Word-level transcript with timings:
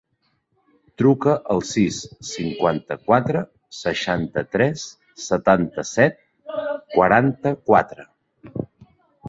Truca 1.01 1.33
al 1.55 1.59
sis, 1.71 1.99
cinquanta-quatre, 2.29 3.43
seixanta-tres, 3.81 4.87
setanta-set, 5.27 6.21
quaranta-quatre. 6.99 8.11